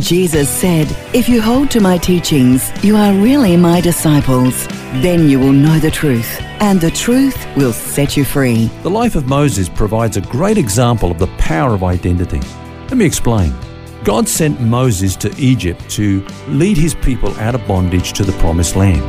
[0.00, 4.66] Jesus said, If you hold to my teachings, you are really my disciples.
[5.02, 8.66] Then you will know the truth, and the truth will set you free.
[8.82, 12.40] The life of Moses provides a great example of the power of identity.
[12.88, 13.54] Let me explain.
[14.02, 18.76] God sent Moses to Egypt to lead his people out of bondage to the promised
[18.76, 19.00] land.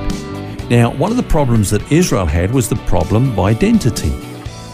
[0.69, 4.13] Now, one of the problems that Israel had was the problem of identity.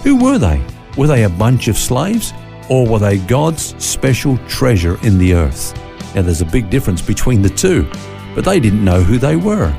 [0.04, 0.62] Who were they?
[0.98, 2.34] Were they a bunch of slaves?
[2.70, 5.74] Or were they God's special treasure in the earth?
[6.16, 7.90] Now, there's a big difference between the two,
[8.36, 9.74] but they didn't know who they were.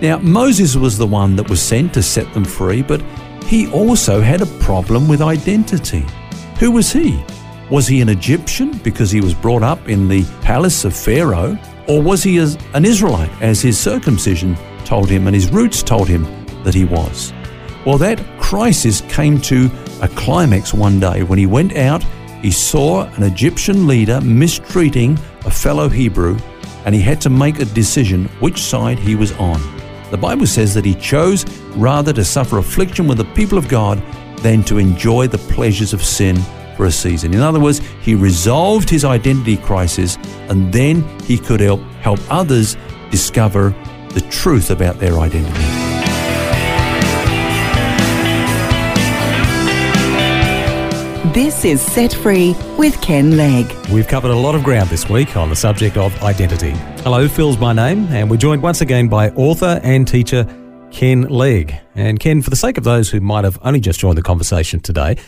[0.00, 3.02] Now, Moses was the one that was sent to set them free, but
[3.44, 6.04] he also had a problem with identity.
[6.60, 7.24] Who was he?
[7.70, 11.58] Was he an Egyptian because he was brought up in the palace of Pharaoh?
[11.88, 16.24] Or was he an Israelite as his circumcision told him and his roots told him
[16.64, 17.32] that he was?
[17.86, 19.70] Well, that crisis came to
[20.02, 22.04] a climax one day when he went out,
[22.42, 25.18] he saw an Egyptian leader mistreating
[25.48, 26.36] a fellow Hebrew,
[26.84, 29.58] and he had to make a decision which side he was on.
[30.10, 33.98] The Bible says that he chose rather to suffer affliction with the people of God
[34.42, 36.36] than to enjoy the pleasures of sin
[36.76, 37.32] for a season.
[37.32, 40.18] In other words, he resolved his identity crisis
[40.50, 42.76] and then he could help, help others
[43.10, 43.70] discover
[44.10, 45.77] the truth about their identity.
[51.34, 53.70] This is Set Free with Ken Legg.
[53.90, 56.70] We've covered a lot of ground this week on the subject of identity.
[57.02, 60.46] Hello, Phil's my name, and we're joined once again by author and teacher
[60.90, 61.74] Ken Legg.
[61.94, 64.80] And Ken, for the sake of those who might have only just joined the conversation
[64.80, 65.18] today,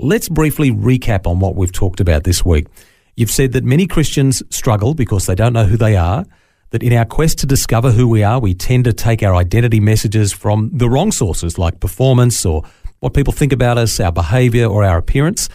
[0.00, 2.66] let's briefly recap on what we've talked about this week.
[3.14, 6.24] You've said that many Christians struggle because they don't know who they are,
[6.70, 9.78] that in our quest to discover who we are, we tend to take our identity
[9.78, 12.64] messages from the wrong sources like performance or
[13.04, 15.50] what people think about us, our behavior, or our appearance.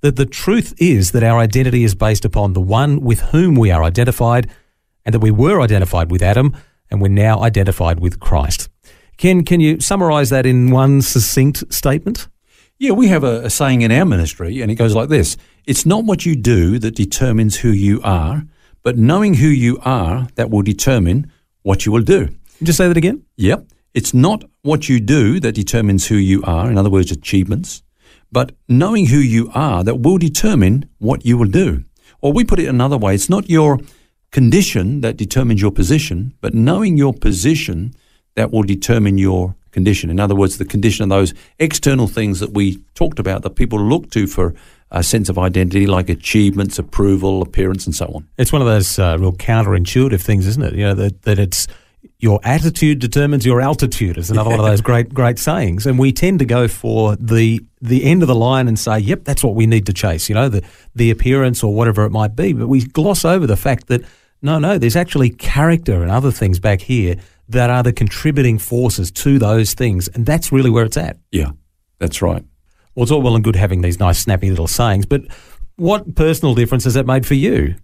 [0.00, 3.70] That the truth is that our identity is based upon the one with whom we
[3.70, 4.50] are identified,
[5.04, 6.56] and that we were identified with Adam,
[6.90, 8.70] and we're now identified with Christ.
[9.18, 12.26] Ken, can you summarize that in one succinct statement?
[12.78, 15.36] Yeah, we have a, a saying in our ministry, and it goes like this
[15.66, 18.44] It's not what you do that determines who you are,
[18.82, 21.30] but knowing who you are that will determine
[21.62, 22.30] what you will do.
[22.62, 23.24] Just say that again?
[23.36, 23.66] Yep.
[23.94, 27.82] It's not what you do that determines who you are, in other words, achievements,
[28.32, 31.84] but knowing who you are that will determine what you will do.
[32.20, 33.78] Or we put it another way, it's not your
[34.32, 37.94] condition that determines your position, but knowing your position
[38.34, 40.10] that will determine your condition.
[40.10, 43.78] In other words, the condition of those external things that we talked about that people
[43.78, 44.54] look to for
[44.90, 48.28] a sense of identity, like achievements, approval, appearance, and so on.
[48.38, 50.74] It's one of those uh, real counterintuitive things, isn't it?
[50.74, 51.66] You know, that, that it's
[52.18, 55.86] your attitude determines your altitude is another one of those great great sayings.
[55.86, 59.24] And we tend to go for the the end of the line and say yep
[59.24, 62.34] that's what we need to chase you know the the appearance or whatever it might
[62.36, 62.52] be.
[62.52, 64.02] But we gloss over the fact that
[64.42, 67.16] no no there's actually character and other things back here
[67.48, 70.08] that are the contributing forces to those things.
[70.08, 71.18] And that's really where it's at.
[71.30, 71.52] Yeah
[71.98, 72.44] that's right.
[72.94, 75.22] Well it's all well and good having these nice snappy little sayings but
[75.76, 77.74] what personal difference has that made for you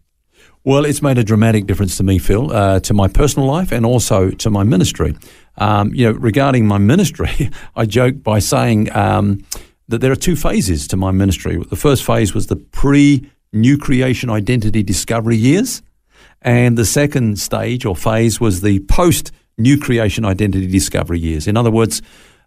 [0.62, 3.86] well, it's made a dramatic difference to me, Phil, uh, to my personal life and
[3.86, 5.16] also to my ministry.
[5.56, 9.42] Um, you know, regarding my ministry, I joke by saying um,
[9.88, 11.56] that there are two phases to my ministry.
[11.56, 15.82] The first phase was the pre new creation identity discovery years,
[16.42, 21.46] and the second stage or phase was the post new creation identity discovery years.
[21.46, 22.02] In other words,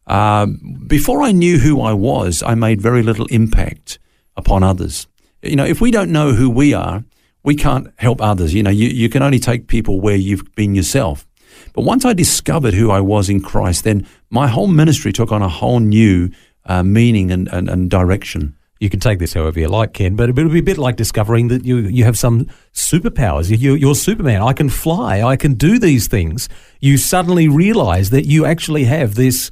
[0.07, 3.99] um, before I knew who I was, I made very little impact
[4.35, 5.07] upon others.
[5.41, 7.03] You know, if we don't know who we are,
[7.43, 8.53] we can't help others.
[8.53, 11.27] You know, you, you can only take people where you've been yourself.
[11.73, 15.41] But once I discovered who I was in Christ, then my whole ministry took on
[15.41, 16.29] a whole new
[16.65, 18.55] uh, meaning and, and, and, direction.
[18.79, 20.95] You can take this however you like, Ken, but it would be a bit like
[20.95, 23.55] discovering that you, you have some superpowers.
[23.57, 24.41] You, you're Superman.
[24.41, 25.21] I can fly.
[25.21, 26.47] I can do these things.
[26.79, 29.49] You suddenly realize that you actually have this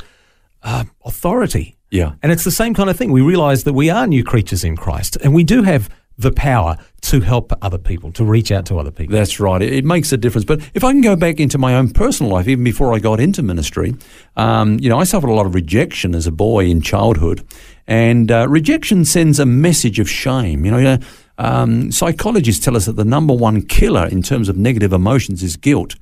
[0.64, 1.78] uh, authority.
[1.90, 2.14] Yeah.
[2.24, 3.12] And it's the same kind of thing.
[3.12, 6.78] We realize that we are new creatures in Christ and we do have the power
[7.12, 9.14] to help other people, to reach out to other people.
[9.14, 9.62] That's right.
[9.62, 10.46] It, makes a difference.
[10.46, 13.20] But if I can go back into my own personal life, even before I got
[13.20, 13.96] into ministry,
[14.38, 17.44] um, you know, I suffered a lot of rejection as a boy in childhood.
[17.86, 20.66] And uh, rejection sends a message of shame.
[20.66, 20.98] You know,
[21.38, 25.58] Um, psychologists tell us that the number one killer in terms of negative emotions is
[25.58, 25.96] guilt.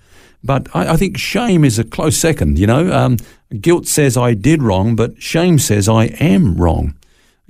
[0.43, 2.59] But I, I think shame is a close second.
[2.59, 3.17] You know, um,
[3.61, 6.93] guilt says I did wrong, but shame says I am wrong.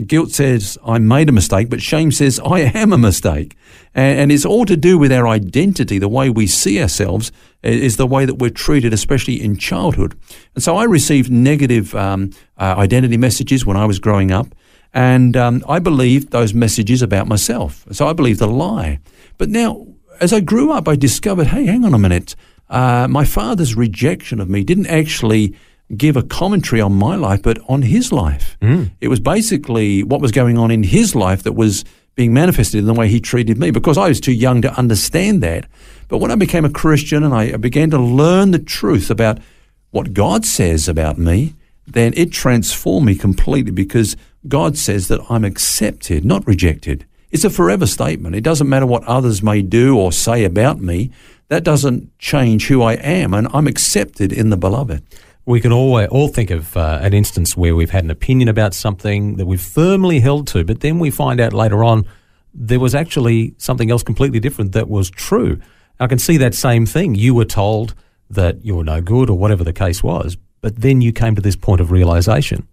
[0.06, 3.56] Guilt says I made a mistake, but shame says I am a mistake.
[3.94, 7.32] And, and, it's all to do with our identity, the way we see ourselves
[7.64, 10.18] is the way that we're treated, especially in childhood.
[10.56, 14.48] And so I received negative um, uh, identity messages when I was growing up,
[14.94, 17.86] and um, I believed those messages about myself.
[17.92, 19.00] So I believed a lie.
[19.38, 19.86] But now,
[20.22, 22.36] as I grew up, I discovered, hey, hang on a minute.
[22.70, 25.56] Uh, my father's rejection of me didn't actually
[25.96, 28.58] give a commentary on my life, but on his life.
[28.62, 28.92] Mm.
[29.02, 31.84] It was basically what was going on in his life that was
[32.16, 35.42] being manifested in the way he treated me because I was too young to understand
[35.42, 35.66] that.
[36.08, 39.40] But when I became a Christian and I began to learn the truth about
[39.92, 41.56] what God says about me,
[41.88, 44.16] then it transformed me completely because
[44.48, 47.06] God says that I'm accepted, not rejected.
[47.32, 48.36] It's a forever statement.
[48.36, 51.12] It doesn't matter what others may do or say about me.
[51.48, 55.04] That doesn't change who I am, and I'm accepted in the beloved
[55.50, 58.76] we can all, all think of uh, an instance where we've had an opinion about
[58.76, 62.06] something that we've firmly held to, but then we find out later on
[62.54, 65.60] there was actually something else completely different that was true.
[66.00, 67.16] I can see that same thing.
[67.16, 67.96] You were told
[68.30, 71.42] that you were no good or whatever the case was, but then you came to
[71.42, 72.68] this point of realization.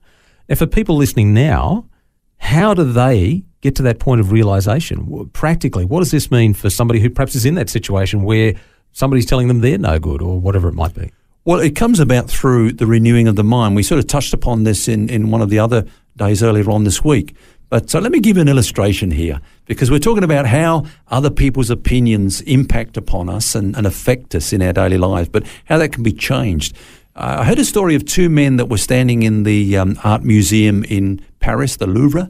[0.46, 1.88] Now, for people listening now,
[2.36, 5.30] how do they get to that point of realization?
[5.32, 8.52] Practically, what does this mean for somebody who perhaps is in that situation where
[8.92, 11.10] somebody's telling them they're no good or whatever it might be?
[11.46, 13.76] Well, it comes about through the renewing of the mind.
[13.76, 15.84] We sort of touched upon this in, in one of the other
[16.16, 17.36] days earlier on this week.
[17.68, 21.70] But so let me give an illustration here because we're talking about how other people's
[21.70, 25.92] opinions impact upon us and, and affect us in our daily lives, but how that
[25.92, 26.76] can be changed.
[27.14, 30.24] Uh, I heard a story of two men that were standing in the um, art
[30.24, 32.28] museum in Paris, the Louvre,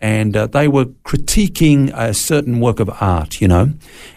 [0.00, 3.72] and uh, they were critiquing a certain work of art, you know.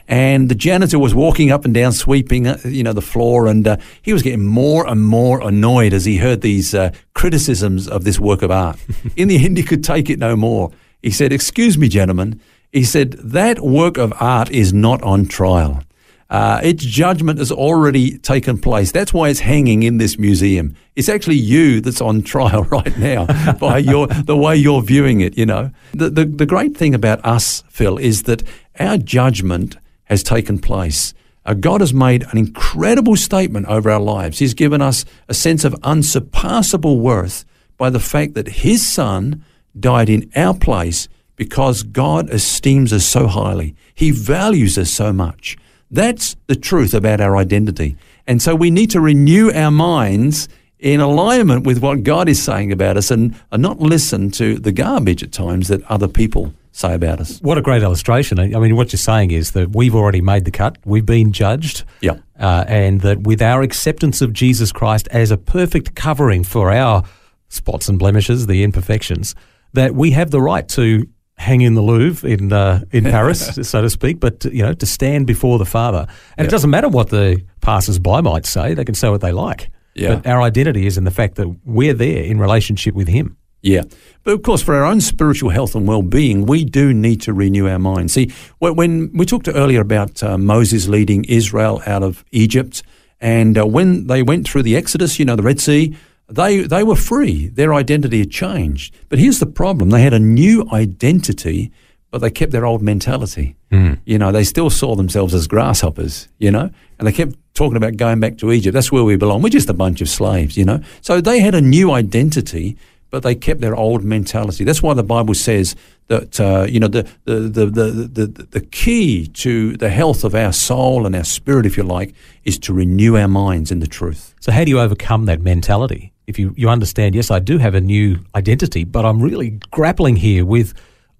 [0.07, 3.67] And the janitor was walking up and down, sweeping, uh, you know, the floor, and
[3.67, 8.03] uh, he was getting more and more annoyed as he heard these uh, criticisms of
[8.03, 8.77] this work of art.
[9.15, 10.71] In the end, he could take it no more.
[11.01, 12.39] He said, "Excuse me, gentlemen."
[12.71, 15.83] He said, "That work of art is not on trial."
[16.31, 18.93] Uh, its judgment has already taken place.
[18.93, 20.77] That's why it's hanging in this museum.
[20.95, 23.25] It's actually you that's on trial right now
[23.55, 25.37] by your the way you're viewing it.
[25.37, 28.43] You know, the, the the great thing about us, Phil, is that
[28.79, 29.75] our judgment
[30.05, 31.13] has taken place.
[31.45, 34.39] Uh, God has made an incredible statement over our lives.
[34.39, 37.43] He's given us a sense of unsurpassable worth
[37.77, 39.43] by the fact that His Son
[39.77, 43.75] died in our place because God esteems us so highly.
[43.93, 45.57] He values us so much.
[45.91, 47.97] That's the truth about our identity.
[48.25, 50.47] And so we need to renew our minds
[50.79, 54.71] in alignment with what God is saying about us and, and not listen to the
[54.71, 57.39] garbage at times that other people say about us.
[57.41, 58.39] What a great illustration.
[58.39, 61.83] I mean, what you're saying is that we've already made the cut, we've been judged,
[62.01, 62.17] yeah.
[62.39, 67.03] Uh, and that with our acceptance of Jesus Christ as a perfect covering for our
[67.49, 69.35] spots and blemishes, the imperfections,
[69.73, 71.07] that we have the right to
[71.41, 74.85] hang in the Louvre in uh, in Paris, so to speak, but you know to
[74.85, 76.05] stand before the Father,
[76.37, 76.47] and yep.
[76.47, 79.71] it doesn't matter what the passers-by might say; they can say what they like.
[79.95, 80.15] Yeah.
[80.15, 83.37] But our identity is in the fact that we're there in relationship with Him.
[83.61, 83.83] Yeah.
[84.23, 87.33] But of course, for our own spiritual health and well being, we do need to
[87.33, 88.13] renew our minds.
[88.13, 92.83] See, when we talked earlier about uh, Moses leading Israel out of Egypt,
[93.19, 95.95] and uh, when they went through the Exodus, you know, the Red Sea,
[96.35, 97.47] they, they were free.
[97.47, 98.93] Their identity had changed.
[99.09, 101.71] But here's the problem they had a new identity,
[102.09, 103.55] but they kept their old mentality.
[103.71, 103.99] Mm.
[104.05, 106.69] You know, they still saw themselves as grasshoppers, you know,
[106.99, 108.73] and they kept talking about going back to Egypt.
[108.73, 109.41] That's where we belong.
[109.41, 110.81] We're just a bunch of slaves, you know.
[111.01, 112.77] So they had a new identity,
[113.09, 114.63] but they kept their old mentality.
[114.63, 115.75] That's why the Bible says
[116.11, 120.35] that uh, you know the the, the the, the the key to the health of
[120.35, 122.13] our soul and our spirit, if you like,
[122.43, 124.35] is to renew our minds in the truth.
[124.41, 126.11] So how do you overcome that mentality?
[126.27, 130.17] If you, you understand, yes, I do have a new identity, but I'm really grappling
[130.17, 130.73] here with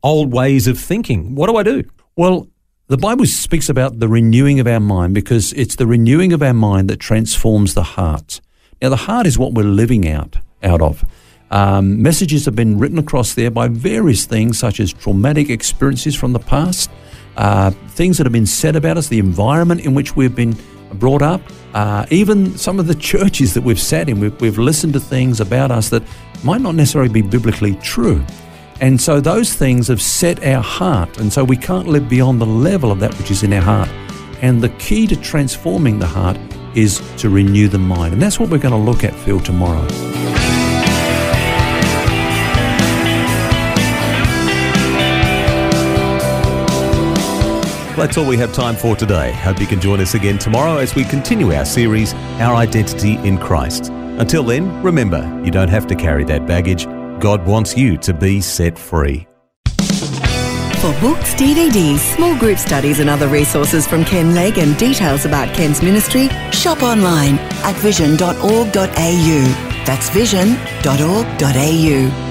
[0.04, 1.36] old ways of thinking.
[1.36, 1.84] What do I do?
[2.16, 2.48] Well,
[2.88, 6.54] the Bible speaks about the renewing of our mind because it's the renewing of our
[6.54, 8.42] mind that transforms the heart.
[8.82, 11.04] Now, the heart is what we're living out out of.
[11.52, 16.32] Um, messages have been written across there by various things, such as traumatic experiences from
[16.32, 16.90] the past,
[17.36, 20.56] uh, things that have been said about us, the environment in which we've been
[20.94, 21.42] brought up,
[21.74, 24.20] uh, even some of the churches that we've sat in.
[24.20, 26.04] We've, we've listened to things about us that
[26.44, 28.24] might not necessarily be biblically true.
[28.80, 32.48] And so those things have set our heart, and so we can't live beyond the
[32.48, 33.90] level of that which is in our heart.
[34.42, 36.38] And the key to transforming the heart
[36.76, 38.14] is to renew the mind.
[38.14, 39.88] And that's what we're going to look at, Phil, tomorrow.
[47.96, 49.32] That's all we have time for today.
[49.34, 53.38] Hope you can join us again tomorrow as we continue our series, Our Identity in
[53.38, 53.90] Christ.
[53.90, 56.86] Until then, remember, you don't have to carry that baggage.
[57.20, 59.28] God wants you to be set free.
[60.82, 65.54] For books, DVDs, small group studies, and other resources from Ken Legg and details about
[65.54, 69.84] Ken's ministry, shop online at vision.org.au.
[69.86, 72.31] That's vision.org.au.